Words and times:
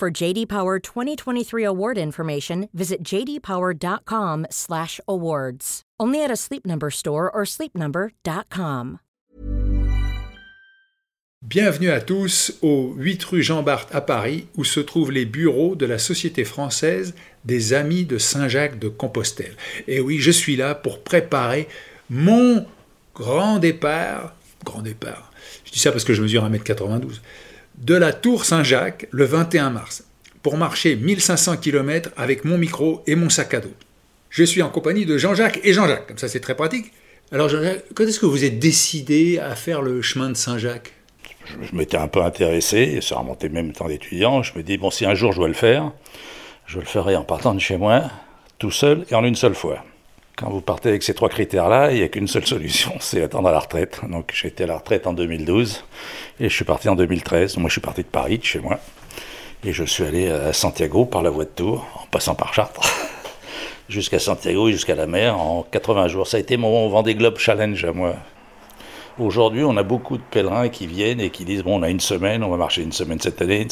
For 0.00 0.10
JD 0.10 0.46
Power 0.46 0.80
2023 0.80 1.62
award 1.62 1.98
information, 1.98 2.70
visit 2.72 3.04
jdpower.com/awards. 3.04 5.82
Only 6.00 6.24
at 6.24 6.30
a 6.30 6.36
Sleep 6.36 6.66
Number 6.66 6.90
store 6.90 7.30
or 7.30 7.44
sleepnumber.com. 7.44 9.00
Bienvenue 11.42 11.90
à 11.90 12.00
tous 12.00 12.54
au 12.62 12.94
8 12.96 13.24
rue 13.24 13.42
Jean 13.42 13.62
Bart 13.62 13.88
à 13.92 14.00
Paris 14.00 14.46
où 14.56 14.64
se 14.64 14.80
trouvent 14.80 15.12
les 15.12 15.26
bureaux 15.26 15.76
de 15.76 15.84
la 15.84 15.98
Société 15.98 16.44
française 16.44 17.14
des 17.44 17.74
Amis 17.74 18.06
de 18.06 18.16
Saint-Jacques 18.16 18.78
de 18.78 18.88
Compostelle. 18.88 19.54
Et 19.86 20.00
oui, 20.00 20.16
je 20.16 20.30
suis 20.30 20.56
là 20.56 20.74
pour 20.74 21.02
préparer 21.02 21.68
mon 22.08 22.64
grand 23.14 23.58
départ, 23.58 24.34
grand 24.64 24.80
départ. 24.80 25.30
Je 25.66 25.72
dis 25.72 25.78
ça 25.78 25.92
parce 25.92 26.04
que 26.04 26.14
je 26.14 26.22
mesure 26.22 26.48
1m92 26.48 27.20
de 27.80 27.94
la 27.94 28.12
Tour 28.12 28.44
Saint-Jacques 28.44 29.06
le 29.10 29.24
21 29.24 29.70
mars 29.70 30.04
pour 30.42 30.56
marcher 30.56 30.96
1500 30.96 31.56
km 31.56 32.10
avec 32.16 32.44
mon 32.44 32.58
micro 32.58 33.02
et 33.06 33.14
mon 33.14 33.30
sac 33.30 33.54
à 33.54 33.60
dos. 33.60 33.72
Je 34.28 34.44
suis 34.44 34.62
en 34.62 34.68
compagnie 34.68 35.06
de 35.06 35.18
Jean-Jacques 35.18 35.60
et 35.64 35.72
Jean-Jacques, 35.72 36.06
comme 36.06 36.18
ça 36.18 36.28
c'est 36.28 36.40
très 36.40 36.54
pratique. 36.54 36.92
Alors 37.32 37.48
Jean-Jacques, 37.48 37.84
quand 37.94 38.04
est-ce 38.04 38.20
que 38.20 38.26
vous 38.26 38.44
êtes 38.44 38.58
décidé 38.58 39.38
à 39.38 39.54
faire 39.54 39.82
le 39.82 40.02
chemin 40.02 40.28
de 40.28 40.36
Saint-Jacques? 40.36 40.92
Je, 41.46 41.74
m'étais 41.74 41.96
un 41.96 42.06
peu 42.06 42.22
intéressé, 42.22 42.78
et 42.78 43.00
ça 43.00 43.16
remontait 43.16 43.48
même 43.48 43.72
temps 43.72 43.88
d'étudiant. 43.88 44.42
Je 44.42 44.56
me 44.56 44.62
dis, 44.62 44.78
bon, 44.78 44.90
si 44.90 45.04
un 45.04 45.14
jour 45.14 45.32
je 45.32 45.38
dois 45.38 45.48
le 45.48 45.54
faire, 45.54 45.90
je 46.66 46.78
le 46.78 46.84
ferai 46.84 47.16
en 47.16 47.24
partant 47.24 47.54
de 47.54 47.60
chez 47.60 47.76
moi, 47.76 48.04
tout 48.58 48.70
seul 48.70 49.04
et 49.10 49.14
en 49.14 49.24
une 49.24 49.34
seule 49.34 49.54
fois. 49.54 49.84
Quand 50.40 50.48
vous 50.48 50.62
partez 50.62 50.88
avec 50.88 51.02
ces 51.02 51.12
trois 51.12 51.28
critères-là, 51.28 51.92
il 51.92 51.98
n'y 51.98 52.02
a 52.02 52.08
qu'une 52.08 52.26
seule 52.26 52.46
solution, 52.46 52.94
c'est 53.00 53.22
attendre 53.22 53.48
à 53.48 53.52
la 53.52 53.58
retraite. 53.58 54.00
Donc 54.08 54.32
j'ai 54.34 54.48
été 54.48 54.64
à 54.64 54.66
la 54.66 54.78
retraite 54.78 55.06
en 55.06 55.12
2012 55.12 55.84
et 56.40 56.48
je 56.48 56.54
suis 56.54 56.64
parti 56.64 56.88
en 56.88 56.96
2013. 56.96 57.58
Moi 57.58 57.68
je 57.68 57.74
suis 57.74 57.80
parti 57.82 58.02
de 58.02 58.08
Paris, 58.08 58.38
de 58.38 58.44
chez 58.44 58.58
moi, 58.58 58.78
et 59.64 59.74
je 59.74 59.84
suis 59.84 60.02
allé 60.02 60.30
à 60.30 60.54
Santiago 60.54 61.04
par 61.04 61.20
la 61.20 61.28
voie 61.28 61.44
de 61.44 61.50
Tours, 61.50 61.86
en 61.94 62.06
passant 62.10 62.34
par 62.34 62.54
Chartres, 62.54 62.80
jusqu'à 63.90 64.18
Santiago 64.18 64.68
et 64.68 64.72
jusqu'à 64.72 64.94
la 64.94 65.06
mer 65.06 65.38
en 65.38 65.62
80 65.62 66.08
jours. 66.08 66.26
Ça 66.26 66.38
a 66.38 66.40
été 66.40 66.56
mon 66.56 66.88
Vendée 66.88 67.14
Globe 67.14 67.36
Challenge 67.36 67.84
à 67.84 67.92
moi. 67.92 68.14
Aujourd'hui, 69.18 69.62
on 69.62 69.76
a 69.76 69.82
beaucoup 69.82 70.16
de 70.16 70.22
pèlerins 70.22 70.70
qui 70.70 70.86
viennent 70.86 71.20
et 71.20 71.28
qui 71.28 71.44
disent 71.44 71.64
bon, 71.64 71.80
on 71.80 71.82
a 71.82 71.90
une 71.90 72.00
semaine, 72.00 72.42
on 72.42 72.48
va 72.48 72.56
marcher 72.56 72.82
une 72.82 72.92
semaine 72.92 73.20
cette 73.20 73.42
année. 73.42 73.68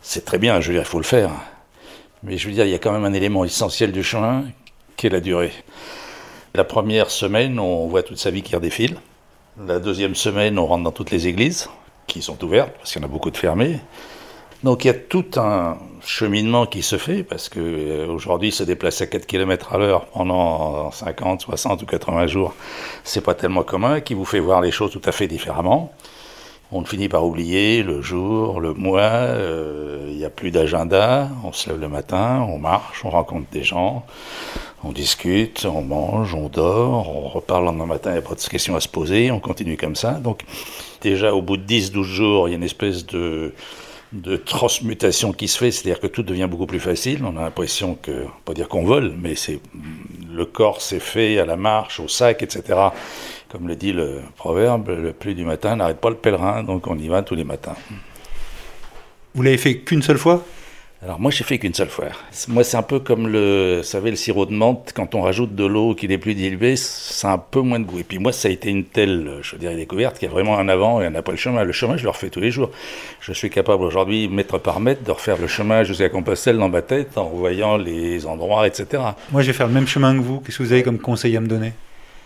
C'est 0.00 0.24
très 0.24 0.38
bien, 0.38 0.58
je 0.62 0.68
veux 0.68 0.72
dire, 0.72 0.84
il 0.84 0.88
faut 0.88 0.96
le 0.96 1.04
faire. 1.04 1.32
Mais 2.22 2.38
je 2.38 2.48
veux 2.48 2.54
dire, 2.54 2.64
il 2.64 2.70
y 2.70 2.74
a 2.74 2.78
quand 2.78 2.92
même 2.92 3.04
un 3.04 3.12
élément 3.12 3.44
essentiel 3.44 3.92
du 3.92 4.02
chemin 4.02 4.44
la 5.08 5.20
durée. 5.20 5.52
La 6.54 6.64
première 6.64 7.10
semaine, 7.10 7.58
on 7.58 7.86
voit 7.86 8.02
toute 8.02 8.18
sa 8.18 8.30
vie 8.30 8.42
qui 8.42 8.54
redéfile. 8.54 8.96
La 9.66 9.78
deuxième 9.78 10.14
semaine, 10.14 10.58
on 10.58 10.66
rentre 10.66 10.84
dans 10.84 10.92
toutes 10.92 11.10
les 11.10 11.26
églises 11.26 11.68
qui 12.06 12.22
sont 12.22 12.42
ouvertes, 12.44 12.72
parce 12.78 12.92
qu'il 12.92 13.00
y 13.00 13.04
en 13.04 13.08
a 13.08 13.10
beaucoup 13.10 13.30
de 13.30 13.36
fermées. 13.36 13.80
Donc 14.62 14.84
il 14.84 14.88
y 14.88 14.90
a 14.90 14.94
tout 14.94 15.24
un 15.36 15.76
cheminement 16.04 16.66
qui 16.66 16.82
se 16.82 16.96
fait, 16.96 17.24
parce 17.24 17.48
qu'aujourd'hui, 17.48 18.50
euh, 18.50 18.52
se 18.52 18.62
déplacer 18.62 19.04
à 19.04 19.06
4 19.08 19.26
km 19.26 19.74
à 19.74 19.78
l'heure 19.78 20.06
pendant 20.06 20.90
50, 20.90 21.40
60 21.40 21.82
ou 21.82 21.86
80 21.86 22.26
jours, 22.28 22.54
c'est 23.02 23.22
pas 23.22 23.34
tellement 23.34 23.62
commun, 23.62 24.00
qui 24.00 24.14
vous 24.14 24.24
fait 24.24 24.40
voir 24.40 24.60
les 24.60 24.70
choses 24.70 24.92
tout 24.92 25.02
à 25.04 25.12
fait 25.12 25.26
différemment. 25.26 25.92
On 26.74 26.84
finit 26.86 27.10
par 27.10 27.26
oublier 27.26 27.82
le 27.82 28.00
jour, 28.00 28.58
le 28.58 28.72
mois, 28.72 29.00
euh, 29.00 30.06
il 30.08 30.16
n'y 30.16 30.24
a 30.24 30.30
plus 30.30 30.50
d'agenda, 30.50 31.28
on 31.44 31.52
se 31.52 31.68
lève 31.68 31.78
le 31.78 31.88
matin, 31.88 32.46
on 32.48 32.58
marche, 32.58 33.04
on 33.04 33.10
rencontre 33.10 33.46
des 33.52 33.62
gens, 33.62 34.06
on 34.82 34.90
discute, 34.90 35.66
on 35.66 35.82
mange, 35.82 36.34
on 36.34 36.48
dort, 36.48 37.14
on 37.14 37.28
reparle 37.28 37.64
le 37.64 37.66
lendemain 37.66 37.84
matin, 37.84 38.10
il 38.10 38.14
n'y 38.14 38.18
a 38.20 38.22
pas 38.22 38.34
de 38.34 38.40
questions 38.40 38.74
à 38.74 38.80
se 38.80 38.88
poser, 38.88 39.30
on 39.30 39.38
continue 39.38 39.76
comme 39.76 39.96
ça. 39.96 40.12
Donc 40.12 40.44
déjà 41.02 41.34
au 41.34 41.42
bout 41.42 41.58
de 41.58 41.66
10-12 41.66 42.02
jours, 42.04 42.48
il 42.48 42.52
y 42.52 42.54
a 42.54 42.56
une 42.56 42.62
espèce 42.62 43.04
de, 43.04 43.52
de 44.12 44.36
transmutation 44.36 45.32
qui 45.32 45.48
se 45.48 45.58
fait, 45.58 45.70
c'est-à-dire 45.70 46.00
que 46.00 46.06
tout 46.06 46.22
devient 46.22 46.48
beaucoup 46.50 46.66
plus 46.66 46.80
facile. 46.80 47.22
On 47.24 47.36
a 47.36 47.42
l'impression 47.42 47.98
que, 48.00 48.26
pas 48.44 48.54
dire 48.54 48.68
qu'on 48.68 48.84
vole, 48.84 49.12
mais 49.20 49.34
c'est 49.34 49.60
le 50.34 50.44
corps 50.44 50.80
s'est 50.80 51.00
fait 51.00 51.38
à 51.38 51.46
la 51.46 51.56
marche, 51.56 52.00
au 52.00 52.08
sac, 52.08 52.42
etc. 52.42 52.78
Comme 53.52 53.68
le 53.68 53.76
dit 53.76 53.92
le 53.92 54.22
proverbe, 54.36 54.88
le 54.88 55.12
plus 55.12 55.34
du 55.34 55.44
matin 55.44 55.76
n'arrête 55.76 55.98
pas 55.98 56.08
le 56.08 56.16
pèlerin, 56.16 56.62
donc 56.62 56.86
on 56.86 56.96
y 56.96 57.08
va 57.08 57.20
tous 57.20 57.34
les 57.34 57.44
matins. 57.44 57.76
Vous 59.34 59.42
l'avez 59.42 59.58
fait 59.58 59.76
qu'une 59.76 60.00
seule 60.00 60.16
fois? 60.16 60.42
Alors 61.02 61.20
moi 61.20 61.30
j'ai 61.30 61.44
fait 61.44 61.58
qu'une 61.58 61.74
seule 61.74 61.90
fois. 61.90 62.06
Moi 62.48 62.64
c'est 62.64 62.78
un 62.78 62.82
peu 62.82 62.98
comme 62.98 63.28
le, 63.28 63.78
vous 63.78 63.82
savez, 63.82 64.08
le 64.08 64.16
sirop 64.16 64.46
de 64.46 64.54
menthe, 64.54 64.94
quand 64.96 65.14
on 65.14 65.20
rajoute 65.20 65.54
de 65.54 65.66
l'eau 65.66 65.94
qui 65.94 66.08
n'est 66.08 66.16
plus 66.16 66.34
diluée, 66.34 66.76
ça 66.76 67.30
a 67.30 67.34
un 67.34 67.38
peu 67.38 67.60
moins 67.60 67.78
de 67.78 67.84
goût. 67.84 67.98
Et 67.98 68.04
puis 68.04 68.18
moi 68.18 68.32
ça 68.32 68.48
a 68.48 68.50
été 68.50 68.70
une 68.70 68.84
telle, 68.84 69.40
je 69.42 69.56
dirais, 69.56 69.76
découverte 69.76 70.18
qu'il 70.18 70.28
y 70.28 70.30
a 70.30 70.32
vraiment 70.32 70.58
un 70.58 70.70
avant 70.70 71.02
et 71.02 71.04
un 71.04 71.14
après 71.14 71.32
le 71.32 71.38
chemin. 71.38 71.62
Le 71.62 71.72
chemin 71.72 71.98
je 71.98 72.04
le 72.04 72.08
refais 72.08 72.30
tous 72.30 72.40
les 72.40 72.50
jours. 72.50 72.70
Je 73.20 73.34
suis 73.34 73.50
capable 73.50 73.84
aujourd'hui, 73.84 74.28
mètre 74.28 74.56
par 74.56 74.80
mètre, 74.80 75.02
de 75.02 75.10
refaire 75.10 75.36
le 75.36 75.46
chemin 75.46 75.82
jusqu'à 75.82 76.08
Compostelle 76.08 76.56
dans 76.56 76.70
ma 76.70 76.80
tête 76.80 77.18
en 77.18 77.28
revoyant 77.28 77.76
les 77.76 78.24
endroits, 78.24 78.66
etc. 78.66 79.02
Moi 79.30 79.42
je 79.42 79.48
vais 79.48 79.52
faire 79.52 79.66
le 79.66 79.74
même 79.74 79.88
chemin 79.88 80.16
que 80.16 80.22
vous. 80.22 80.40
Qu'est-ce 80.40 80.56
que 80.56 80.62
vous 80.62 80.72
avez 80.72 80.82
comme 80.82 80.98
conseil 80.98 81.36
à 81.36 81.40
me 81.40 81.48
donner? 81.48 81.74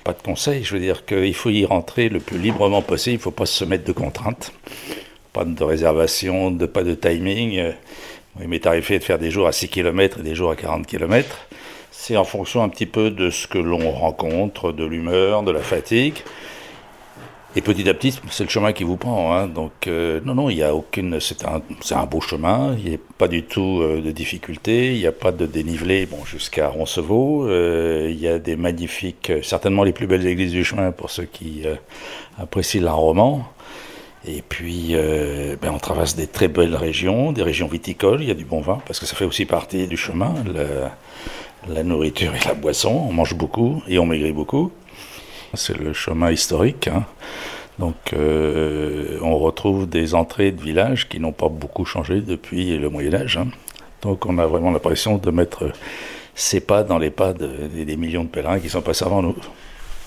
Pas 0.07 0.13
de 0.13 0.23
conseil, 0.23 0.63
je 0.63 0.73
veux 0.73 0.79
dire 0.79 1.05
qu'il 1.05 1.35
faut 1.35 1.51
y 1.51 1.65
rentrer 1.65 2.09
le 2.09 2.21
plus 2.21 2.39
librement 2.39 2.81
possible, 2.81 3.15
il 3.15 3.19
ne 3.19 3.23
faut 3.23 3.33
pas 3.33 3.45
se 3.45 3.65
mettre 3.65 3.83
de 3.83 3.91
contraintes. 3.91 4.53
Pas 5.33 5.45
de 5.45 5.65
réservation, 5.65 6.53
de, 6.53 6.65
pas 6.67 6.85
de 6.85 6.95
timing. 6.95 7.73
Il 8.41 8.47
m'est 8.47 8.65
arrivé 8.69 9.01
de 9.01 9.03
faire 9.03 9.19
des 9.19 9.33
jours 9.33 9.49
à 9.49 9.53
6 9.53 9.69
km 9.69 10.21
et 10.21 10.23
des 10.23 10.37
jours 10.37 10.53
à 10.53 10.55
40 10.55 10.87
km. 10.87 11.49
C'est 11.91 12.17
en 12.17 12.23
fonction 12.23 12.63
un 12.63 12.69
petit 12.69 12.87
peu 12.87 13.11
de 13.11 13.31
ce 13.31 13.49
que 13.49 13.59
l'on 13.59 13.91
rencontre, 13.91 14.71
de 14.71 14.85
l'humeur, 14.85 15.43
de 15.43 15.51
la 15.51 15.59
fatigue. 15.59 16.19
Et 17.59 17.63
petit 17.63 17.89
à 17.89 17.95
petit, 17.95 18.21
c'est 18.31 18.45
le 18.45 18.51
chemin 18.51 18.75
qui 18.75 18.85
vous 18.85 18.99
prend. 18.99 19.35
Hein. 19.35 19.47
Donc, 19.47 19.87
euh, 19.87 20.21
non, 20.27 20.35
non, 20.35 20.51
il 20.51 20.57
n'y 20.57 20.63
a 20.63 20.75
aucune. 20.75 21.19
C'est 21.21 21.43
un, 21.47 22.05
beau 22.05 22.21
chemin. 22.21 22.77
Il 22.79 22.91
n'y 22.91 22.97
a 22.97 22.99
pas 23.17 23.29
du 23.29 23.45
tout 23.45 23.81
euh, 23.81 24.03
de 24.03 24.11
difficulté. 24.11 24.93
Il 24.93 24.99
n'y 24.99 25.07
a 25.07 25.13
pas 25.13 25.33
de 25.33 25.47
dénivelé 25.47 26.07
jusqu'à 26.27 26.69
Roncevaux. 26.69 27.49
Euh, 27.49 28.09
il 28.11 28.21
y 28.21 28.29
a 28.29 28.39
des 28.39 28.57
magnifiques, 28.57 29.33
certainement 29.43 29.85
les 29.85 29.95
plus 29.95 30.07
belles 30.07 30.27
églises 30.27 30.53
du 30.53 30.65
chemin 30.65 30.93
pour 30.93 31.09
ceux 31.09 31.25
qui 31.25 31.63
apprécient 32.39 32.83
l'art 32.83 32.99
roman. 32.99 33.49
Et 34.29 34.43
puis, 34.47 34.95
ben, 34.95 35.71
on 35.73 35.79
traverse 35.79 36.15
des 36.15 36.27
très 36.27 36.49
belles 36.49 36.77
régions, 36.77 37.33
des 37.33 37.43
régions 37.43 37.69
viticoles, 37.69 38.21
il 38.21 38.29
y 38.29 38.31
a 38.31 38.35
du 38.35 38.45
bon 38.45 38.61
vin, 38.61 38.81
parce 38.87 38.99
que 38.99 39.07
ça 39.07 39.15
fait 39.17 39.25
aussi 39.25 39.47
partie 39.47 39.87
du 39.87 39.97
chemin, 39.97 40.35
la 41.69 41.83
nourriture 41.85 42.35
et 42.35 42.45
la 42.45 42.55
boisson. 42.55 43.07
On 43.09 43.13
mange 43.13 43.35
beaucoup 43.35 43.83
et 43.89 43.99
on 43.99 44.05
maigrit 44.05 44.33
beaucoup. 44.33 44.73
C'est 45.57 45.77
le 45.77 45.93
chemin 45.93 46.31
historique. 46.31 46.89
Hein. 46.89 47.05
Donc, 47.79 47.97
euh, 48.13 49.19
on 49.23 49.37
retrouve 49.39 49.89
des 49.89 50.15
entrées 50.15 50.53
de 50.53 50.63
villages 50.63 51.09
qui 51.09 51.21
n'ont 51.21 51.33
pas 51.33 51.49
beaucoup 51.49 51.85
changé 51.85 52.21
depuis 52.21 52.79
le 52.79 52.89
Moyen-Âge. 52.89 53.37
Hein. 53.37 53.49
Donc, 54.03 54.27
on 54.27 54.39
a 54.39 54.47
vraiment 54.47 54.71
l'impression 54.71 55.19
de 55.19 55.31
mettre 55.31 55.73
ses 56.35 56.61
pas 56.61 56.83
dans 56.83 56.99
les 56.99 57.11
pas 57.11 57.33
des 57.33 57.97
millions 57.97 58.25
de 58.25 58.29
pèlerins 58.29 58.61
qui 58.61 58.69
sont 58.69 58.83
passés 58.83 59.05
avant 59.05 59.23
nous. 59.23 59.37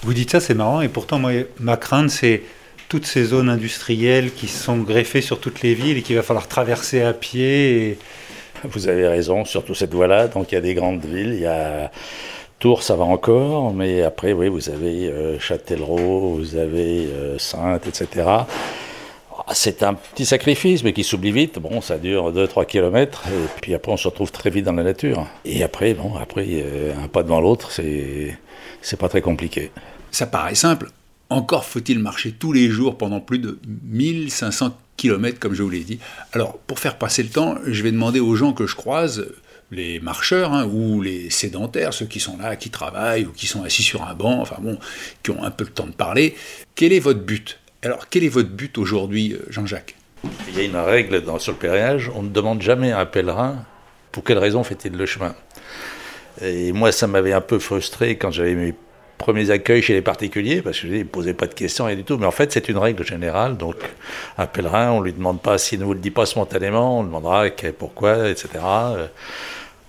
Vous 0.04 0.14
dites 0.14 0.32
ça, 0.32 0.40
c'est 0.40 0.54
marrant, 0.54 0.82
et 0.82 0.88
pourtant, 0.88 1.20
moi, 1.20 1.32
ma 1.60 1.76
crainte, 1.76 2.10
c'est 2.10 2.44
toutes 2.90 3.06
ces 3.06 3.26
zones 3.26 3.50
industrielles 3.50 4.32
qui 4.32 4.48
sont 4.48 4.78
greffées 4.78 5.22
sur 5.22 5.40
toutes 5.40 5.62
les 5.62 5.76
villes 5.76 5.98
et 5.98 6.02
qu'il 6.02 6.16
va 6.16 6.24
falloir 6.24 6.48
traverser 6.48 7.02
à 7.04 7.14
pied. 7.14 8.00
Vous 8.64 8.90
avez 8.90 9.08
raison, 9.08 9.46
surtout 9.46 9.76
cette 9.76 9.94
voie-là. 9.94 10.28
Donc 10.28 10.52
il 10.52 10.56
y 10.56 10.58
a 10.58 10.62
des 10.62 10.74
grandes 10.74 11.06
villes, 11.06 11.34
il 11.34 11.42
y 11.42 11.46
a 11.46 11.92
Tours, 12.60 12.84
ça 12.84 12.98
va 12.98 13.06
encore, 13.06 13.74
mais 13.74 14.02
après, 14.02 14.34
oui, 14.34 14.50
vous 14.50 14.70
avez 14.70 15.08
euh, 15.08 15.40
Châtellerault, 15.40 16.36
vous 16.36 16.58
avez 16.58 17.08
euh, 17.08 17.40
Sainte, 17.40 17.88
etc. 17.88 18.28
C'est 19.54 19.82
un 19.82 19.94
petit 19.94 20.26
sacrifice, 20.26 20.84
mais 20.84 20.92
qui 20.92 21.06
s'oublie 21.06 21.32
vite. 21.32 21.58
Bon, 21.58 21.80
ça 21.80 21.98
dure 21.98 22.34
2-3 22.34 22.66
km, 22.66 23.24
et 23.30 23.62
puis 23.62 23.74
après, 23.74 23.94
on 23.94 23.98
se 23.98 24.10
retrouve 24.10 24.34
très 24.34 24.50
vite 24.50 24.66
dans 24.66 24.74
la 24.74 24.84
nature. 24.84 25.26
Et 25.46 25.64
après, 25.64 25.94
bon, 25.94 26.18
après, 26.18 26.66
un 27.02 27.08
pas 27.08 27.24
devant 27.24 27.40
l'autre, 27.40 27.72
c'est, 27.72 28.38
c'est 28.82 29.00
pas 29.00 29.08
très 29.08 29.22
compliqué. 29.22 29.72
Ça 30.12 30.28
paraît 30.28 30.56
simple. 30.56 30.92
Encore 31.30 31.64
faut-il 31.64 32.00
marcher 32.00 32.34
tous 32.34 32.52
les 32.52 32.70
jours 32.70 32.98
pendant 32.98 33.22
plus 33.22 33.40
de 33.40 33.58
1500 33.86 34.76
km, 34.98 35.40
comme 35.40 35.54
je 35.54 35.64
vous 35.64 35.70
l'ai 35.70 35.86
dit. 35.86 36.00
Alors, 36.34 36.58
pour 36.58 36.80
faire 36.80 36.98
passer 36.98 37.24
le 37.24 37.30
temps, 37.30 37.56
je 37.66 37.84
vais 37.84 37.92
demander 37.92 38.20
aux 38.20 38.36
gens 38.36 38.52
que 38.52 38.68
je 38.68 38.76
croise, 38.76 39.26
les 39.72 40.00
marcheurs 40.00 40.54
hein, 40.54 40.66
ou 40.66 41.02
les 41.02 41.30
sédentaires, 41.30 41.94
ceux 41.94 42.06
qui 42.06 42.20
sont 42.20 42.38
là, 42.38 42.56
qui 42.56 42.70
travaillent 42.70 43.26
ou 43.26 43.32
qui 43.32 43.48
sont 43.48 43.64
assis 43.64 43.84
sur 43.84 44.04
un 44.04 44.14
banc, 44.14 44.42
enfin 44.42 44.58
bon, 44.60 44.78
qui 45.24 45.32
ont 45.32 45.44
un 45.44 45.52
peu 45.52 45.64
le 45.64 45.70
temps 45.70 45.88
de 45.88 45.92
parler, 45.92 46.36
quel 46.76 46.94
est 46.94 47.00
votre 47.00 47.22
but? 47.22 47.60
Alors, 47.82 48.10
quel 48.10 48.24
est 48.24 48.30
votre 48.30 48.50
but 48.50 48.78
aujourd'hui, 48.78 49.34
euh, 49.34 49.46
Jean-Jacques? 49.50 49.96
Il 50.50 50.58
y 50.58 50.60
a 50.60 50.64
une 50.64 50.76
règle 50.76 51.22
dans, 51.22 51.40
sur 51.40 51.54
le 51.54 51.58
pèlerinage, 51.58 52.12
on 52.14 52.24
ne 52.24 52.30
demande 52.30 52.62
jamais 52.62 52.92
à 52.92 53.00
un 53.00 53.06
pèlerin 53.06 53.66
pour 54.12 54.24
quelle 54.24 54.40
raison 54.40 54.64
fait-il 54.64 54.98
le 54.98 55.06
chemin. 55.06 55.34
Et 56.42 56.72
moi, 56.72 56.92
ça 56.92 57.08
m'avait 57.08 57.34
un 57.34 57.42
peu 57.42 57.60
frustré 57.60 58.18
quand 58.18 58.32
j'avais 58.32 58.56
mes 58.56 58.74
premiers 59.20 59.52
accueils 59.52 59.84
chez 59.84 59.94
les 59.94 60.02
particuliers, 60.02 60.64
parce 60.64 60.80
que 60.80 60.88
je 60.88 60.94
ne 60.94 61.04
posais 61.04 61.36
pas 61.36 61.46
de 61.46 61.54
questions 61.54 61.88
et 61.88 61.96
du 61.96 62.04
tout. 62.04 62.18
Mais 62.18 62.26
en 62.26 62.32
fait, 62.32 62.52
c'est 62.52 62.68
une 62.70 62.80
règle 62.80 63.06
générale. 63.06 63.58
Donc, 63.58 63.76
un 64.40 64.48
pèlerin, 64.48 64.90
on 64.92 65.02
ne 65.02 65.06
lui 65.06 65.14
demande 65.14 65.40
pas, 65.40 65.60
s'il 65.60 65.80
ne 65.80 65.86
vous 65.86 65.94
le 65.94 66.00
dit 66.00 66.10
pas 66.10 66.26
spontanément, 66.26 67.00
on 67.00 67.04
demandera 67.04 67.46
pourquoi, 67.78 68.30
etc. 68.30 68.50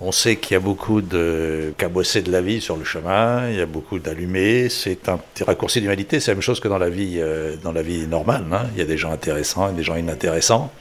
On 0.03 0.13
sait 0.13 0.37
qu'il 0.37 0.55
y 0.55 0.57
a 0.57 0.61
beaucoup 0.61 1.03
de 1.03 1.75
cabossés 1.77 2.23
de 2.23 2.33
la 2.33 2.41
vie 2.41 2.61
sur 2.61 2.77
le 2.77 2.85
chemin, 2.85 3.51
il 3.51 3.57
y 3.57 3.61
a 3.61 3.67
beaucoup 3.67 3.99
d'allumés, 3.99 4.71
c'est 4.71 5.09
un 5.11 5.19
petit 5.19 5.45
raccourci 5.45 5.81
d'humanité, 5.81 6.21
c'est 6.21 6.31
la 6.31 6.37
même 6.37 6.43
chose 6.43 6.59
que 6.59 6.69
dans 6.69 6.79
la 6.79 6.89
vie, 6.89 7.17
euh, 7.19 7.57
dans 7.63 7.73
la 7.73 7.83
vie 7.83 8.07
normale. 8.07 8.45
Hein. 8.51 8.67
Il 8.75 8.79
y 8.79 8.83
a 8.83 8.87
des 8.87 8.97
gens 8.97 9.13
intéressants 9.13 9.71
et 9.71 9.75
des 9.75 9.83
gens 9.83 9.97
inintéressants. 9.97 10.73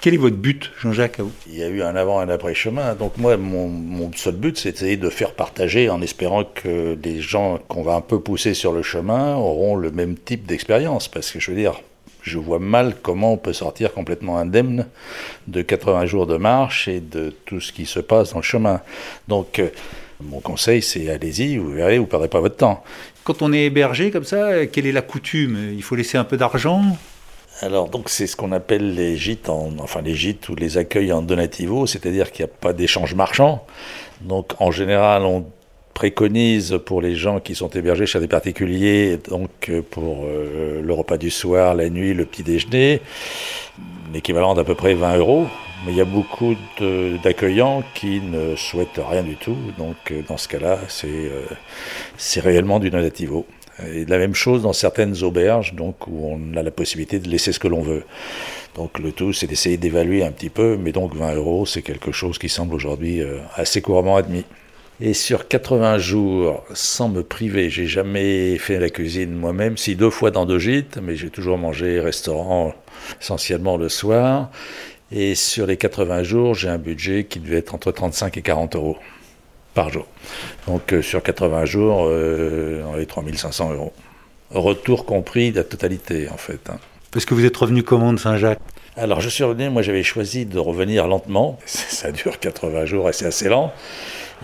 Quel 0.00 0.14
est 0.14 0.18
votre 0.18 0.36
but, 0.36 0.70
Jean-Jacques 0.80 1.18
Il 1.46 1.58
y 1.58 1.62
a 1.62 1.68
eu 1.68 1.82
un 1.82 1.94
avant 1.94 2.22
et 2.22 2.24
un 2.24 2.30
après 2.30 2.54
chemin. 2.54 2.94
Donc 2.94 3.18
moi, 3.18 3.36
mon, 3.36 4.10
seul 4.16 4.34
but, 4.34 4.56
c'était 4.56 4.96
de 4.96 5.10
faire 5.10 5.34
partager 5.34 5.90
en 5.90 6.00
espérant 6.00 6.44
que 6.44 6.96
les 7.02 7.20
gens 7.20 7.58
qu'on 7.68 7.82
va 7.82 7.96
un 7.96 8.00
peu 8.00 8.18
pousser 8.18 8.54
sur 8.54 8.72
le 8.72 8.82
chemin 8.82 9.36
auront 9.36 9.76
le 9.76 9.90
même 9.90 10.16
type 10.16 10.46
d'expérience. 10.46 11.08
Parce 11.08 11.30
que 11.30 11.38
je 11.38 11.50
veux 11.50 11.56
dire, 11.56 11.82
je 12.22 12.38
vois 12.38 12.58
mal 12.58 12.94
comment 13.02 13.34
on 13.34 13.36
peut 13.36 13.52
sortir 13.52 13.92
complètement 13.92 14.38
indemne 14.38 14.86
de 15.48 15.60
80 15.60 16.06
jours 16.06 16.26
de 16.26 16.38
marche 16.38 16.88
et 16.88 17.00
de 17.00 17.34
tout 17.44 17.60
ce 17.60 17.70
qui 17.70 17.84
se 17.84 18.00
passe 18.00 18.32
dans 18.32 18.38
le 18.38 18.42
chemin. 18.42 18.80
Donc, 19.28 19.58
euh, 19.58 19.68
mon 20.22 20.40
conseil, 20.40 20.80
c'est 20.80 21.10
allez-y, 21.10 21.58
vous 21.58 21.72
verrez, 21.72 21.98
vous 21.98 22.04
ne 22.04 22.10
perdrez 22.10 22.28
pas 22.28 22.40
votre 22.40 22.56
temps. 22.56 22.82
Quand 23.22 23.42
on 23.42 23.52
est 23.52 23.64
hébergé 23.64 24.10
comme 24.10 24.24
ça, 24.24 24.66
quelle 24.66 24.86
est 24.86 24.92
la 24.92 25.02
coutume? 25.02 25.74
Il 25.74 25.82
faut 25.82 25.94
laisser 25.94 26.16
un 26.16 26.24
peu 26.24 26.38
d'argent? 26.38 26.96
Alors 27.62 27.88
donc 27.88 28.08
c'est 28.08 28.26
ce 28.26 28.36
qu'on 28.36 28.52
appelle 28.52 28.94
les 28.94 29.16
gîtes, 29.16 29.48
enfin 29.48 30.00
les 30.02 30.14
gîtes 30.14 30.48
ou 30.48 30.54
les 30.54 30.78
accueils 30.78 31.12
en 31.12 31.22
donativo, 31.22 31.86
c'est-à-dire 31.86 32.32
qu'il 32.32 32.44
n'y 32.44 32.50
a 32.50 32.54
pas 32.54 32.72
d'échange 32.72 33.14
marchand. 33.14 33.64
Donc 34.22 34.52
en 34.60 34.70
général 34.70 35.22
on 35.24 35.44
préconise 35.92 36.78
pour 36.86 37.02
les 37.02 37.14
gens 37.14 37.40
qui 37.40 37.54
sont 37.54 37.68
hébergés 37.68 38.06
chez 38.06 38.20
des 38.20 38.28
particuliers, 38.28 39.18
donc 39.28 39.50
euh, 39.68 39.82
pour 39.82 40.24
euh, 40.24 40.80
le 40.80 40.92
repas 40.94 41.18
du 41.18 41.30
soir, 41.30 41.74
la 41.74 41.90
nuit, 41.90 42.14
le 42.14 42.24
petit 42.24 42.42
déjeuner, 42.42 43.02
l'équivalent 44.14 44.54
d'à 44.54 44.64
peu 44.64 44.74
près 44.74 44.94
20 44.94 45.16
euros. 45.18 45.46
Mais 45.84 45.92
il 45.92 45.98
y 45.98 46.02
a 46.02 46.06
beaucoup 46.06 46.56
d'accueillants 47.24 47.82
qui 47.94 48.20
ne 48.20 48.54
souhaitent 48.54 49.00
rien 49.08 49.22
du 49.22 49.36
tout. 49.36 49.56
Donc 49.78 49.96
euh, 50.10 50.22
dans 50.28 50.36
ce 50.36 50.48
cas-là, 50.48 50.78
c'est 50.88 52.40
réellement 52.40 52.78
du 52.78 52.90
donativo. 52.90 53.46
Et 53.92 54.04
la 54.04 54.18
même 54.18 54.34
chose 54.34 54.62
dans 54.62 54.72
certaines 54.72 55.22
auberges, 55.22 55.74
donc 55.74 56.06
où 56.06 56.26
on 56.26 56.56
a 56.56 56.62
la 56.62 56.70
possibilité 56.70 57.18
de 57.18 57.28
laisser 57.28 57.52
ce 57.52 57.58
que 57.58 57.68
l'on 57.68 57.82
veut. 57.82 58.04
Donc 58.74 58.98
le 58.98 59.12
tout, 59.12 59.32
c'est 59.32 59.46
d'essayer 59.46 59.76
d'évaluer 59.76 60.24
un 60.24 60.32
petit 60.32 60.50
peu, 60.50 60.76
mais 60.76 60.92
donc 60.92 61.14
20 61.14 61.34
euros, 61.34 61.66
c'est 61.66 61.82
quelque 61.82 62.12
chose 62.12 62.38
qui 62.38 62.48
semble 62.48 62.74
aujourd'hui 62.74 63.22
assez 63.56 63.82
couramment 63.82 64.16
admis. 64.16 64.44
Et 65.00 65.14
sur 65.14 65.48
80 65.48 65.98
jours, 65.98 66.62
sans 66.74 67.08
me 67.08 67.22
priver, 67.22 67.70
j'ai 67.70 67.86
jamais 67.86 68.58
fait 68.58 68.78
la 68.78 68.90
cuisine 68.90 69.32
moi-même, 69.32 69.78
si 69.78 69.96
deux 69.96 70.10
fois 70.10 70.30
dans 70.30 70.44
deux 70.44 70.58
gîtes, 70.58 70.98
mais 71.02 71.16
j'ai 71.16 71.30
toujours 71.30 71.56
mangé 71.56 72.00
restaurant 72.00 72.74
essentiellement 73.20 73.78
le 73.78 73.88
soir. 73.88 74.50
Et 75.10 75.34
sur 75.34 75.66
les 75.66 75.78
80 75.78 76.22
jours, 76.22 76.54
j'ai 76.54 76.68
un 76.68 76.78
budget 76.78 77.24
qui 77.24 77.40
devait 77.40 77.56
être 77.56 77.74
entre 77.74 77.92
35 77.92 78.36
et 78.36 78.42
40 78.42 78.76
euros 78.76 78.96
par 79.74 79.90
jour. 79.90 80.06
Donc 80.66 80.92
euh, 80.92 81.02
sur 81.02 81.22
80 81.22 81.64
jours, 81.64 82.04
euh, 82.06 82.82
on 82.92 82.98
est 82.98 83.06
3500 83.06 83.72
euros. 83.72 83.92
Retour 84.50 85.04
compris 85.04 85.52
de 85.52 85.56
la 85.58 85.64
totalité 85.64 86.28
en 86.32 86.36
fait. 86.36 86.60
Hein. 86.70 86.78
Parce 87.12 87.24
que 87.24 87.34
vous 87.34 87.44
êtes 87.44 87.56
revenu 87.56 87.82
comment 87.82 88.12
de 88.12 88.18
Saint-Jacques? 88.18 88.60
Alors 88.96 89.20
je 89.20 89.28
suis 89.28 89.44
revenu, 89.44 89.70
moi 89.70 89.82
j'avais 89.82 90.02
choisi 90.02 90.46
de 90.46 90.58
revenir 90.58 91.06
lentement, 91.06 91.58
ça 91.66 92.12
dure 92.12 92.38
80 92.38 92.86
jours 92.86 93.08
et 93.08 93.12
c'est 93.12 93.26
assez 93.26 93.48
lent. 93.48 93.72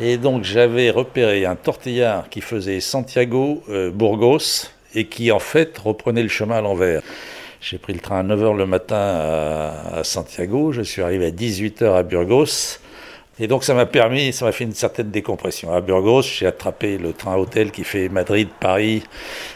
Et 0.00 0.18
donc 0.18 0.44
j'avais 0.44 0.90
repéré 0.90 1.46
un 1.46 1.56
tortillard 1.56 2.28
qui 2.28 2.40
faisait 2.40 2.80
Santiago-Burgos 2.80 4.36
euh, 4.36 4.68
et 4.94 5.06
qui 5.06 5.32
en 5.32 5.38
fait 5.38 5.76
reprenait 5.78 6.22
le 6.22 6.28
chemin 6.28 6.56
à 6.56 6.60
l'envers. 6.60 7.02
J'ai 7.60 7.78
pris 7.78 7.94
le 7.94 8.00
train 8.00 8.20
à 8.20 8.22
9h 8.22 8.56
le 8.56 8.66
matin 8.66 8.96
à, 8.96 10.04
Santiago, 10.04 10.72
je 10.72 10.82
suis 10.82 11.02
arrivé 11.02 11.26
à 11.26 11.30
18h 11.30 11.96
à 11.96 12.02
Burgos. 12.02 12.78
Et 13.38 13.48
donc 13.48 13.64
ça 13.64 13.74
m'a 13.74 13.84
permis, 13.84 14.32
ça 14.32 14.46
m'a 14.46 14.52
fait 14.52 14.64
une 14.64 14.74
certaine 14.74 15.10
décompression. 15.10 15.74
À 15.74 15.82
Burgos, 15.82 16.22
j'ai 16.22 16.46
attrapé 16.46 16.96
le 16.96 17.12
train 17.12 17.36
hôtel 17.36 17.70
qui 17.70 17.84
fait 17.84 18.08
Madrid-Paris. 18.08 19.02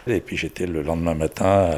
Et 0.06 0.21
puis 0.21 0.37
j'étais 0.37 0.67
le 0.67 0.82
lendemain 0.82 1.15
matin 1.15 1.71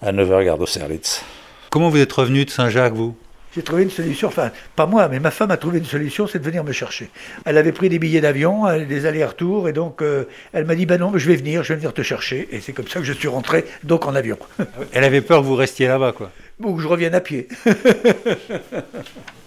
à, 0.00 0.12
9h 0.12 0.44
gare 0.44 0.58
d'Austerlitz. 0.58 1.24
Comment 1.70 1.88
vous 1.88 1.98
êtes 1.98 2.12
revenu 2.12 2.44
de 2.44 2.50
Saint-Jacques, 2.50 2.94
vous? 2.94 3.16
J'ai 3.54 3.62
trouvé 3.62 3.84
une 3.84 3.90
solution, 3.90 4.28
enfin, 4.28 4.50
pas 4.74 4.86
moi, 4.86 5.08
mais 5.08 5.20
ma 5.20 5.30
femme 5.30 5.52
a 5.52 5.56
trouvé 5.56 5.78
une 5.78 5.84
solution, 5.84 6.26
c'est 6.26 6.40
de 6.40 6.44
venir 6.44 6.64
me 6.64 6.72
chercher. 6.72 7.08
Elle 7.44 7.56
avait 7.56 7.70
pris 7.70 7.88
des 7.88 8.00
billets 8.00 8.20
d'avion, 8.20 8.66
euh, 8.66 8.84
des 8.84 9.06
allers-retours, 9.06 9.68
et 9.68 9.72
donc 9.72 10.02
euh, 10.02 10.24
elle 10.52 10.64
m'a 10.64 10.74
dit, 10.74 10.86
ben 10.86 10.98
non, 10.98 11.12
je 11.14 11.28
vais 11.28 11.36
venir, 11.36 11.62
je 11.62 11.68
vais 11.68 11.76
venir 11.76 11.92
te 11.92 12.02
chercher. 12.02 12.48
Et 12.50 12.60
c'est 12.60 12.72
comme 12.72 12.88
ça 12.88 12.98
que 12.98 13.04
je 13.04 13.12
suis 13.12 13.28
rentré, 13.28 13.64
donc 13.84 14.06
en 14.06 14.14
avion. 14.16 14.38
Elle 14.92 15.04
avait 15.04 15.20
peur 15.20 15.40
que 15.40 15.46
vous 15.46 15.54
restiez 15.54 15.86
là-bas, 15.86 16.10
quoi. 16.12 16.32
Ou 16.60 16.74
que 16.74 16.82
je 16.82 16.88
revienne 16.88 17.14
à 17.14 17.20
pied. 17.20 17.46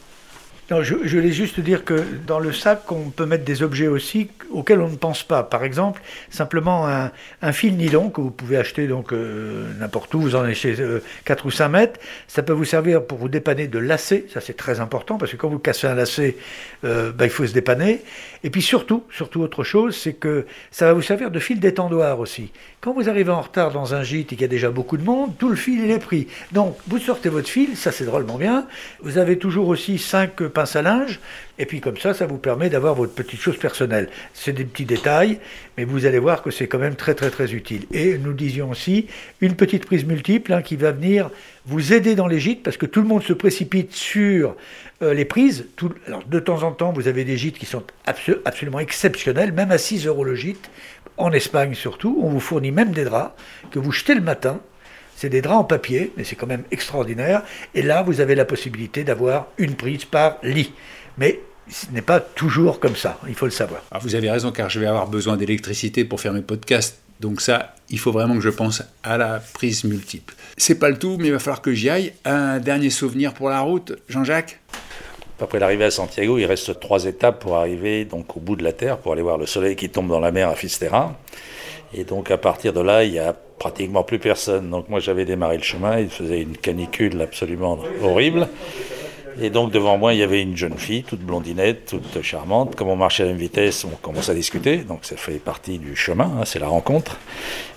Je, 0.69 0.95
voulais 0.95 1.31
juste 1.31 1.61
dire 1.61 1.85
que 1.85 2.03
dans 2.25 2.39
le 2.39 2.51
sac, 2.51 2.91
on 2.91 3.09
peut 3.09 3.25
mettre 3.25 3.45
des 3.45 3.63
objets 3.63 3.87
aussi 3.87 4.27
auxquels 4.51 4.81
on 4.81 4.89
ne 4.89 4.97
pense 4.97 5.23
pas. 5.23 5.43
Par 5.43 5.63
exemple, 5.63 6.01
simplement 6.29 6.85
un, 6.87 7.11
un 7.41 7.51
fil 7.53 7.77
nylon 7.77 8.09
que 8.09 8.19
vous 8.19 8.31
pouvez 8.31 8.57
acheter 8.57 8.87
donc 8.87 9.13
euh, 9.13 9.65
n'importe 9.79 10.13
où, 10.13 10.19
vous 10.19 10.35
en 10.35 10.41
achetez 10.41 10.75
euh, 10.79 11.01
4 11.23 11.45
ou 11.45 11.51
5 11.51 11.69
mètres. 11.69 11.99
Ça 12.27 12.43
peut 12.43 12.51
vous 12.51 12.65
servir 12.65 13.05
pour 13.05 13.17
vous 13.17 13.29
dépanner 13.29 13.67
de 13.67 13.79
lacets, 13.79 14.25
ça 14.33 14.41
c'est 14.41 14.57
très 14.57 14.81
important 14.81 15.17
parce 15.17 15.31
que 15.31 15.37
quand 15.37 15.47
vous 15.47 15.57
cassez 15.57 15.87
un 15.87 15.95
lacet, 15.95 16.35
euh, 16.83 17.13
bah, 17.13 17.25
il 17.25 17.31
faut 17.31 17.47
se 17.47 17.53
dépanner. 17.53 18.01
Et 18.43 18.49
puis 18.49 18.61
surtout, 18.61 19.03
surtout 19.09 19.41
autre 19.41 19.63
chose, 19.63 19.95
c'est 19.95 20.13
que 20.13 20.45
ça 20.71 20.87
va 20.87 20.93
vous 20.93 21.01
servir 21.01 21.31
de 21.31 21.39
fil 21.39 21.61
d'étendoir 21.61 22.19
aussi. 22.19 22.51
Quand 22.81 22.93
vous 22.93 23.09
arrivez 23.09 23.31
en 23.31 23.41
retard 23.41 23.71
dans 23.71 23.95
un 23.95 24.03
gîte 24.03 24.33
et 24.33 24.35
qu'il 24.35 24.41
y 24.41 24.45
a 24.45 24.49
déjà 24.49 24.69
beaucoup 24.69 24.97
de 24.97 25.03
monde, 25.03 25.37
tout 25.37 25.49
le 25.49 25.55
fil 25.55 25.83
il 25.83 25.91
est 25.91 25.99
pris. 25.99 26.27
Donc 26.51 26.77
vous 26.87 26.99
sortez 26.99 27.29
votre 27.29 27.49
fil, 27.49 27.77
ça 27.77 27.93
c'est 27.93 28.05
drôlement 28.05 28.37
bien. 28.37 28.67
Vous 29.01 29.17
avez 29.17 29.37
toujours 29.37 29.69
aussi 29.69 29.97
5 29.97 30.35
pince 30.57 30.75
à 30.75 30.81
linge, 30.81 31.19
et 31.59 31.67
puis 31.67 31.81
comme 31.81 31.97
ça, 31.97 32.15
ça 32.15 32.25
vous 32.25 32.39
permet 32.39 32.67
d'avoir 32.71 32.95
votre 32.95 33.13
petite 33.13 33.39
chose 33.39 33.57
personnelle. 33.57 34.09
C'est 34.33 34.53
des 34.53 34.65
petits 34.65 34.85
détails, 34.85 35.37
mais 35.77 35.83
vous 35.83 36.07
allez 36.07 36.17
voir 36.17 36.41
que 36.41 36.49
c'est 36.49 36.65
quand 36.65 36.79
même 36.79 36.95
très 36.95 37.13
très 37.13 37.29
très 37.29 37.53
utile. 37.53 37.85
Et 37.91 38.17
nous 38.17 38.33
disions 38.33 38.71
aussi 38.71 39.05
une 39.39 39.55
petite 39.55 39.85
prise 39.85 40.03
multiple 40.03 40.51
hein, 40.53 40.63
qui 40.63 40.75
va 40.75 40.93
venir 40.93 41.29
vous 41.67 41.93
aider 41.93 42.15
dans 42.15 42.25
les 42.25 42.39
gîtes, 42.39 42.63
parce 42.63 42.75
que 42.75 42.87
tout 42.87 43.03
le 43.03 43.07
monde 43.07 43.21
se 43.21 43.33
précipite 43.33 43.93
sur 43.93 44.55
euh, 45.03 45.13
les 45.13 45.25
prises. 45.25 45.67
de 46.27 46.39
temps 46.39 46.63
en 46.63 46.71
temps, 46.71 46.91
vous 46.91 47.07
avez 47.07 47.23
des 47.23 47.37
gîtes 47.37 47.59
qui 47.59 47.67
sont 47.67 47.83
absolument 48.43 48.79
exceptionnels, 48.79 49.51
même 49.51 49.69
à 49.69 49.77
6 49.77 50.07
euros 50.07 50.23
le 50.23 50.33
gîte. 50.33 50.71
En 51.17 51.31
Espagne 51.33 51.75
surtout, 51.75 52.19
on 52.23 52.29
vous 52.29 52.39
fournit 52.39 52.71
même 52.71 52.93
des 52.93 53.03
draps 53.03 53.39
que 53.69 53.77
vous 53.77 53.91
jetez 53.91 54.15
le 54.15 54.21
matin 54.21 54.59
c'est 55.17 55.29
des 55.29 55.41
draps 55.41 55.59
en 55.59 55.63
papier, 55.63 56.13
mais 56.15 56.23
c'est 56.23 56.35
quand 56.35 56.47
même 56.47 56.63
extraordinaire. 56.71 57.41
Et 57.73 57.81
là, 57.81 58.03
vous 58.03 58.21
avez 58.21 58.35
la 58.35 58.45
possibilité 58.45 59.03
d'avoir 59.03 59.47
une 59.57 59.75
prise 59.75 60.05
par 60.05 60.37
lit. 60.43 60.71
Mais 61.17 61.39
ce 61.69 61.87
n'est 61.91 62.03
pas 62.03 62.19
toujours 62.19 62.79
comme 62.79 62.95
ça, 62.95 63.19
il 63.27 63.33
faut 63.33 63.45
le 63.45 63.51
savoir. 63.51 63.81
Ah, 63.91 63.97
vous 63.99 64.13
avez 64.13 64.29
raison, 64.29 64.51
car 64.51 64.69
je 64.69 64.79
vais 64.79 64.85
avoir 64.85 65.07
besoin 65.07 65.35
d'électricité 65.35 66.05
pour 66.05 66.21
faire 66.21 66.33
mes 66.33 66.43
podcasts. 66.43 66.99
Donc 67.19 67.41
ça, 67.41 67.73
il 67.89 67.97
faut 67.97 68.11
vraiment 68.11 68.35
que 68.35 68.41
je 68.41 68.49
pense 68.49 68.83
à 69.03 69.17
la 69.17 69.41
prise 69.53 69.83
multiple. 69.83 70.35
C'est 70.55 70.77
pas 70.77 70.89
le 70.89 70.99
tout, 70.99 71.17
mais 71.19 71.27
il 71.27 71.31
va 71.31 71.39
falloir 71.39 71.63
que 71.63 71.73
j'y 71.73 71.89
aille. 71.89 72.13
Un 72.23 72.59
dernier 72.59 72.91
souvenir 72.91 73.33
pour 73.33 73.49
la 73.49 73.61
route, 73.61 73.93
Jean-Jacques? 74.07 74.59
Après 75.41 75.57
l'arrivée 75.59 75.85
à 75.85 75.91
Santiago, 75.91 76.37
il 76.37 76.45
reste 76.45 76.79
trois 76.79 77.05
étapes 77.05 77.39
pour 77.39 77.57
arriver 77.57 78.05
donc 78.05 78.37
au 78.37 78.39
bout 78.39 78.55
de 78.55 78.63
la 78.63 78.71
Terre, 78.71 78.99
pour 78.99 79.13
aller 79.13 79.23
voir 79.23 79.39
le 79.39 79.47
soleil 79.47 79.75
qui 79.75 79.89
tombe 79.89 80.09
dans 80.09 80.19
la 80.19 80.31
mer 80.31 80.49
à 80.49 80.55
Fisterra. 80.55 81.19
Et 81.93 82.03
donc 82.03 82.31
à 82.31 82.37
partir 82.37 82.73
de 82.73 82.81
là, 82.81 83.03
il 83.03 83.13
y 83.13 83.19
a 83.19 83.33
pratiquement 83.33 84.03
plus 84.03 84.19
personne. 84.19 84.69
Donc 84.69 84.89
moi 84.89 84.99
j'avais 84.99 85.25
démarré 85.25 85.57
le 85.57 85.63
chemin, 85.63 85.99
il 85.99 86.09
faisait 86.09 86.41
une 86.41 86.57
canicule 86.57 87.21
absolument 87.21 87.79
horrible. 88.01 88.47
Et 89.39 89.49
donc 89.49 89.71
devant 89.71 89.97
moi, 89.97 90.13
il 90.13 90.19
y 90.19 90.23
avait 90.23 90.41
une 90.41 90.57
jeune 90.57 90.77
fille, 90.77 91.03
toute 91.03 91.19
blondinette, 91.19 91.85
toute 91.85 92.21
charmante. 92.23 92.75
Comme 92.75 92.87
on 92.87 92.95
marchait 92.95 93.23
à 93.23 93.25
la 93.27 93.33
même 93.33 93.41
vitesse, 93.41 93.85
on 93.85 93.95
commence 94.01 94.29
à 94.29 94.33
discuter. 94.33 94.77
Donc 94.77 94.99
ça 95.03 95.15
fait 95.15 95.39
partie 95.39 95.77
du 95.77 95.95
chemin, 95.95 96.31
hein, 96.39 96.45
c'est 96.45 96.59
la 96.59 96.67
rencontre. 96.67 97.17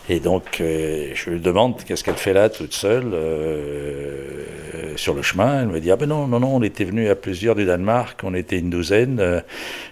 Et 0.08 0.18
donc 0.18 0.60
euh, 0.60 1.10
je 1.14 1.30
lui 1.30 1.40
demande 1.40 1.82
qu'est-ce 1.84 2.02
qu'elle 2.02 2.16
fait 2.16 2.32
là, 2.32 2.48
toute 2.48 2.72
seule, 2.72 3.12
euh, 3.12 4.96
sur 4.96 5.14
le 5.14 5.22
chemin? 5.22 5.62
Elle 5.62 5.68
me 5.68 5.80
dit 5.80 5.90
ah 5.90 5.96
ben 5.96 6.08
non 6.08 6.26
non 6.26 6.40
non, 6.40 6.56
on 6.56 6.62
était 6.62 6.84
venus 6.84 7.10
à 7.10 7.14
plusieurs 7.14 7.54
du 7.54 7.64
Danemark, 7.64 8.18
on 8.24 8.34
était 8.34 8.58
une 8.58 8.70
douzaine. 8.70 9.20
Euh, 9.20 9.40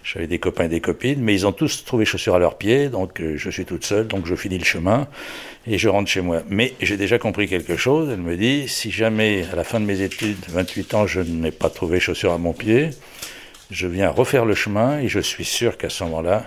j'avais 0.03 0.27
des 0.27 0.39
copains 0.39 0.65
et 0.65 0.69
des 0.69 0.81
copines, 0.81 1.21
mais 1.21 1.35
ils 1.35 1.47
ont 1.47 1.53
tous 1.53 1.85
trouvé 1.85 2.05
chaussures 2.05 2.35
à 2.35 2.39
leurs 2.39 2.57
pieds. 2.57 2.89
Donc 2.89 3.23
je 3.37 3.51
suis 3.51 3.65
toute 3.65 3.85
seule, 3.85 4.07
donc 4.07 4.27
je 4.27 4.35
finis 4.35 4.59
le 4.59 4.65
chemin 4.65 5.07
et 5.69 5.77
je 5.77 5.89
rentre 5.89 6.11
chez 6.11 6.23
moi. 6.23 6.43
Mais 6.49 6.75
j'ai 6.81 6.97
déjà 6.97 7.19
compris 7.19 7.47
quelque 7.47 7.77
chose. 7.77 8.09
Elle 8.11 8.21
me 8.21 8.37
dit, 8.37 8.69
si 8.69 8.91
jamais 8.91 9.45
à 9.53 9.57
la 9.57 9.65
fin 9.65 9.81
de 9.81 9.85
mes 9.85 10.01
études, 10.01 10.39
28 10.49 10.95
ans, 10.95 11.07
je 11.07 11.21
n'ai 11.21 11.51
pas 11.59 11.71
trouvé 11.71 12.01
chaussures 12.01 12.33
à 12.33 12.39
mon 12.39 12.53
pied, 12.53 12.91
je 13.71 13.87
viens 13.87 14.11
refaire 14.11 14.45
le 14.45 14.55
chemin 14.55 14.99
et 14.99 15.09
je 15.09 15.21
suis 15.21 15.45
sûr 15.45 15.77
qu'à 15.77 15.91
ce 15.91 16.05
moment-là, 16.05 16.45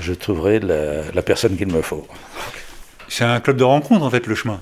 je 0.00 0.12
trouverai 0.12 0.60
la, 0.60 1.22
personne 1.22 1.56
qu'il 1.56 1.68
me 1.68 1.82
faut. 1.82 2.06
C'est 3.08 3.24
un 3.24 3.40
club 3.40 3.56
de 3.56 3.64
rencontre 3.64 4.04
en 4.04 4.10
fait, 4.10 4.26
le 4.26 4.34
chemin 4.34 4.60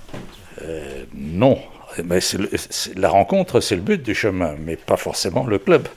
euh, 0.63 1.05
Non. 1.15 1.59
Mais 2.05 2.21
la 2.97 3.09
rencontre, 3.09 3.61
c'est 3.61 3.75
le 3.75 3.81
but 3.81 4.01
du 4.03 4.15
chemin, 4.15 4.55
mais 4.65 4.77
pas 4.77 4.97
forcément 4.97 5.47
le 5.47 5.59
club. 5.59 5.89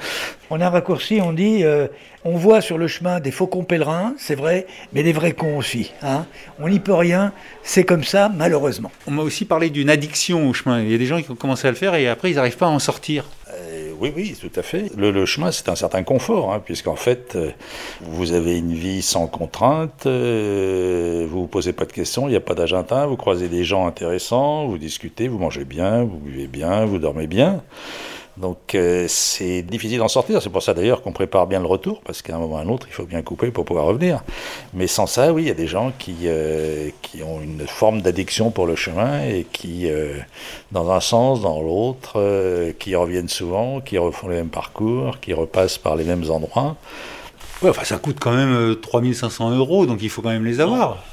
On 0.49 0.59
a 0.59 0.65
un 0.65 0.69
raccourci, 0.69 1.19
on 1.21 1.33
dit, 1.33 1.63
euh, 1.63 1.87
on 2.23 2.37
voit 2.37 2.61
sur 2.61 2.77
le 2.77 2.87
chemin 2.87 3.19
des 3.19 3.29
faucons 3.29 3.63
pèlerins, 3.63 4.15
c'est 4.17 4.35
vrai, 4.35 4.65
mais 4.93 5.03
des 5.03 5.13
vrais 5.13 5.33
cons 5.33 5.57
aussi. 5.57 5.91
Hein. 6.01 6.25
On 6.59 6.69
n'y 6.69 6.79
peut 6.79 6.93
rien, 6.93 7.33
c'est 7.61 7.83
comme 7.83 8.03
ça, 8.03 8.31
malheureusement. 8.35 8.91
On 9.05 9.11
m'a 9.11 9.21
aussi 9.21 9.45
parlé 9.45 9.69
d'une 9.69 9.89
addiction 9.89 10.49
au 10.49 10.53
chemin. 10.53 10.81
Il 10.81 10.91
y 10.91 10.95
a 10.95 10.97
des 10.97 11.05
gens 11.05 11.21
qui 11.21 11.29
ont 11.29 11.35
commencé 11.35 11.67
à 11.67 11.71
le 11.71 11.77
faire 11.77 11.93
et 11.93 12.07
après 12.07 12.31
ils 12.31 12.35
n'arrivent 12.35 12.57
pas 12.57 12.67
à 12.67 12.69
en 12.69 12.79
sortir. 12.79 13.25
Euh, 13.51 13.80
oui, 14.01 14.11
oui, 14.15 14.35
tout 14.39 14.59
à 14.59 14.63
fait. 14.63 14.91
Le, 14.97 15.25
chemin, 15.25 15.51
c'est 15.51 15.69
un 15.69 15.75
certain 15.75 16.03
confort, 16.03 16.53
hein, 16.53 16.61
puisqu'en 16.63 16.95
fait, 16.95 17.35
euh, 17.35 17.51
vous 18.01 18.33
avez 18.33 18.57
une 18.57 18.73
vie 18.73 19.01
sans 19.01 19.27
contrainte, 19.27 20.07
vous 20.07 21.27
vous 21.27 21.47
posez 21.47 21.71
pas 21.71 21.85
de 21.85 21.93
questions, 21.93 22.27
il 22.27 22.31
n'y 22.31 22.37
a 22.37 22.41
pas 22.41 22.55
d'agenda, 22.55 23.05
vous 23.05 23.17
croisez 23.17 23.47
des 23.47 23.63
gens 23.63 23.85
intéressants, 23.85 24.67
vous 24.67 24.77
discutez, 24.77 25.27
vous 25.27 25.37
mangez 25.37 25.65
bien, 25.65 26.03
vous 26.03 26.17
buvez 26.17 26.47
bien, 26.47 26.85
vous 26.85 26.97
dormez 26.97 27.27
bien. 27.27 27.61
Donc 28.37 28.75
euh, 28.75 29.05
c'est 29.07 29.61
difficile 29.61 29.99
d'en 29.99 30.07
sortir. 30.07 30.41
C'est 30.41 30.49
pour 30.49 30.63
ça 30.63 30.73
d'ailleurs 30.73 31.01
qu'on 31.01 31.11
prépare 31.11 31.47
bien 31.47 31.59
le 31.59 31.65
retour, 31.65 32.01
parce 32.01 32.21
qu'à 32.21 32.35
un 32.35 32.39
moment 32.39 32.55
ou 32.55 32.57
à 32.57 32.61
un 32.61 32.67
autre, 32.69 32.87
il 32.89 32.93
faut 32.93 33.05
bien 33.05 33.21
couper 33.21 33.51
pour 33.51 33.65
pouvoir 33.65 33.85
revenir. 33.85 34.23
Mais 34.73 34.87
sans 34.87 35.05
ça, 35.05 35.33
oui, 35.33 35.43
il 35.43 35.47
y 35.47 35.51
a 35.51 35.55
des 35.55 35.67
gens 35.67 35.91
qui, 35.97 36.15
euh, 36.25 36.89
qui 37.01 37.23
ont 37.23 37.41
une 37.41 37.67
forme 37.67 38.01
d'addiction 38.01 38.51
pour 38.51 38.67
le 38.67 38.75
chemin 38.75 39.23
et 39.23 39.45
qui, 39.51 39.89
euh, 39.89 40.17
dans 40.71 40.91
un 40.91 40.99
sens, 40.99 41.41
dans 41.41 41.61
l'autre, 41.61 42.71
qui 42.79 42.95
reviennent 42.95 43.29
souvent, 43.29 43.81
qui 43.81 43.97
refont 43.97 44.27
les 44.29 44.37
mêmes 44.37 44.49
parcours, 44.49 45.19
qui 45.19 45.33
repassent 45.33 45.77
par 45.77 45.95
les 45.95 46.03
mêmes 46.03 46.29
endroits. 46.29 46.75
Ouais, 47.61 47.69
enfin, 47.69 47.83
ça 47.83 47.97
coûte 47.97 48.17
quand 48.19 48.33
même 48.33 48.75
3500 48.75 49.51
euros, 49.51 49.85
donc 49.85 49.99
il 50.01 50.09
faut 50.09 50.21
quand 50.21 50.29
même 50.29 50.45
les 50.45 50.59
avoir. 50.59 51.03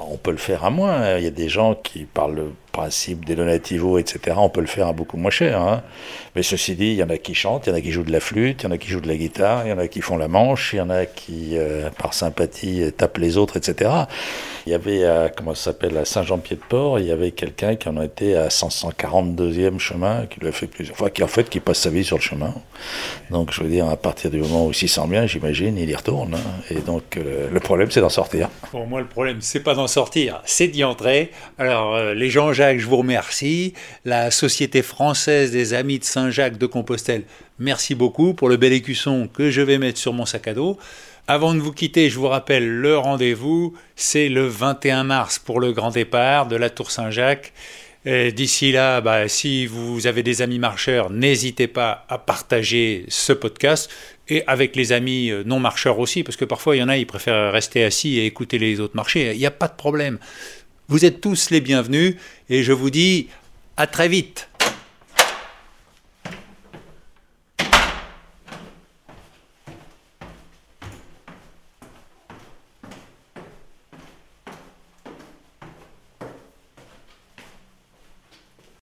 On 0.00 0.16
peut 0.16 0.30
le 0.30 0.36
faire 0.36 0.64
à 0.64 0.70
moins. 0.70 1.16
Il 1.16 1.24
y 1.24 1.26
a 1.26 1.30
des 1.30 1.48
gens 1.48 1.74
qui 1.74 2.04
parlent 2.04 2.50
principe 2.76 3.24
des 3.24 3.34
donativos, 3.34 3.98
etc., 3.98 4.36
on 4.36 4.50
peut 4.50 4.60
le 4.60 4.66
faire 4.66 4.88
à 4.88 4.92
beaucoup 4.92 5.16
moins 5.16 5.30
cher. 5.30 5.60
Hein. 5.60 5.82
Mais 6.34 6.42
ceci 6.42 6.74
dit, 6.74 6.88
il 6.88 6.96
y 6.96 7.02
en 7.02 7.08
a 7.08 7.16
qui 7.16 7.34
chantent, 7.34 7.66
il 7.66 7.70
y 7.70 7.72
en 7.72 7.76
a 7.76 7.80
qui 7.80 7.90
jouent 7.90 8.04
de 8.04 8.12
la 8.12 8.20
flûte, 8.20 8.62
il 8.62 8.64
y 8.64 8.68
en 8.68 8.72
a 8.72 8.76
qui 8.78 8.88
jouent 8.88 9.00
de 9.00 9.08
la 9.08 9.16
guitare, 9.16 9.66
il 9.66 9.70
y 9.70 9.72
en 9.72 9.78
a 9.78 9.88
qui 9.88 10.02
font 10.02 10.18
la 10.18 10.28
manche, 10.28 10.74
il 10.74 10.76
y 10.76 10.80
en 10.80 10.90
a 10.90 11.06
qui, 11.06 11.56
euh, 11.56 11.88
par 11.98 12.12
sympathie, 12.12 12.92
tapent 12.94 13.16
les 13.16 13.38
autres, 13.38 13.56
etc. 13.56 13.90
Il 14.66 14.72
y 14.72 14.74
avait, 14.74 15.04
à, 15.06 15.30
comment 15.34 15.54
ça 15.54 15.70
s'appelle, 15.70 15.96
à 15.96 16.04
Saint-Jean-Pied-de-Port, 16.04 16.98
il 16.98 17.06
y 17.06 17.10
avait 17.10 17.30
quelqu'un 17.30 17.76
qui 17.76 17.88
en 17.88 18.02
était 18.02 18.34
à 18.34 18.48
142e 18.48 19.78
chemin, 19.78 20.26
qui 20.26 20.40
l'a 20.40 20.52
fait 20.52 20.66
plusieurs 20.66 20.96
fois, 20.96 21.08
qui 21.08 21.22
en 21.22 21.28
fait, 21.28 21.48
qui 21.48 21.60
passe 21.60 21.78
sa 21.78 21.90
vie 21.90 22.04
sur 22.04 22.16
le 22.16 22.22
chemin. 22.22 22.52
Donc, 23.30 23.52
je 23.52 23.62
veux 23.62 23.70
dire, 23.70 23.88
à 23.88 23.96
partir 23.96 24.30
du 24.30 24.38
moment 24.38 24.66
où 24.66 24.70
il 24.70 24.74
s'y 24.74 24.88
sent 24.88 25.06
bien, 25.08 25.26
j'imagine, 25.26 25.78
il 25.78 25.88
y 25.88 25.94
retourne. 25.94 26.34
Hein. 26.34 26.62
Et 26.70 26.80
donc, 26.80 27.16
euh, 27.16 27.48
le 27.50 27.60
problème, 27.60 27.90
c'est 27.90 28.00
d'en 28.00 28.10
sortir. 28.10 28.50
Pour 28.70 28.86
moi, 28.86 29.00
le 29.00 29.06
problème, 29.06 29.38
c'est 29.40 29.60
pas 29.60 29.74
d'en 29.74 29.86
sortir, 29.86 30.42
c'est 30.44 30.68
d'y 30.68 30.84
entrer. 30.84 31.30
Alors, 31.58 31.94
euh, 31.94 32.12
les 32.12 32.28
gens 32.28 32.52
je 32.74 32.86
vous 32.86 32.96
remercie. 32.96 33.74
La 34.04 34.30
Société 34.30 34.82
française 34.82 35.52
des 35.52 35.74
Amis 35.74 35.98
de 35.98 36.04
Saint-Jacques 36.04 36.58
de 36.58 36.66
Compostelle, 36.66 37.22
merci 37.58 37.94
beaucoup 37.94 38.34
pour 38.34 38.48
le 38.48 38.56
bel 38.56 38.72
écusson 38.72 39.28
que 39.32 39.50
je 39.50 39.62
vais 39.62 39.78
mettre 39.78 39.98
sur 39.98 40.12
mon 40.12 40.26
sac 40.26 40.48
à 40.48 40.54
dos. 40.54 40.78
Avant 41.28 41.54
de 41.54 41.60
vous 41.60 41.72
quitter, 41.72 42.10
je 42.10 42.18
vous 42.18 42.28
rappelle 42.28 42.68
le 42.68 42.98
rendez-vous, 42.98 43.74
c'est 43.94 44.28
le 44.28 44.46
21 44.46 45.04
mars 45.04 45.38
pour 45.38 45.60
le 45.60 45.72
grand 45.72 45.90
départ 45.90 46.46
de 46.46 46.56
la 46.56 46.70
Tour 46.70 46.90
Saint-Jacques. 46.90 47.52
D'ici 48.04 48.70
là, 48.70 49.00
bah, 49.00 49.26
si 49.26 49.66
vous 49.66 50.06
avez 50.06 50.22
des 50.22 50.40
amis 50.40 50.60
marcheurs, 50.60 51.10
n'hésitez 51.10 51.66
pas 51.66 52.06
à 52.08 52.18
partager 52.18 53.04
ce 53.08 53.32
podcast 53.32 53.90
et 54.28 54.44
avec 54.46 54.76
les 54.76 54.92
amis 54.92 55.30
euh, 55.30 55.42
non 55.44 55.58
marcheurs 55.58 55.98
aussi, 55.98 56.22
parce 56.22 56.36
que 56.36 56.44
parfois 56.44 56.76
il 56.76 56.80
y 56.80 56.82
en 56.82 56.88
a, 56.88 56.96
ils 56.96 57.06
préfèrent 57.06 57.52
rester 57.52 57.82
assis 57.82 58.18
et 58.18 58.26
écouter 58.26 58.58
les 58.58 58.78
autres 58.78 58.94
marcher. 58.94 59.32
Il 59.32 59.38
n'y 59.38 59.46
a 59.46 59.50
pas 59.50 59.68
de 59.68 59.74
problème. 59.74 60.18
Vous 60.88 61.04
êtes 61.04 61.20
tous 61.20 61.50
les 61.50 61.60
bienvenus 61.60 62.14
et 62.48 62.62
je 62.62 62.72
vous 62.72 62.90
dis 62.90 63.26
à 63.76 63.88
très 63.88 64.08
vite. 64.08 64.48